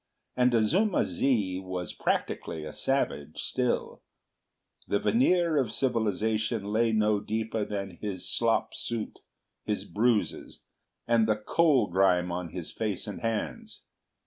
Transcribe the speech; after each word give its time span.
And 0.35 0.51
Azuma 0.55 1.05
zi 1.05 1.59
was 1.59 1.93
practically 1.93 2.65
a 2.65 2.73
savage 2.73 3.37
still; 3.39 4.01
the 4.87 4.97
veneer 4.97 5.57
of 5.57 5.71
civilisation 5.71 6.63
lay 6.73 6.91
no 6.91 7.19
deeper 7.19 7.63
than 7.63 7.97
his 8.01 8.27
slop 8.27 8.73
suit, 8.73 9.19
his 9.63 9.85
bruises, 9.85 10.63
and 11.07 11.27
the 11.27 11.35
coal 11.35 11.85
grime 11.85 12.31
on 12.31 12.49
his 12.49 12.71
face 12.71 13.05
and 13.05 13.21
hands. 13.21 13.83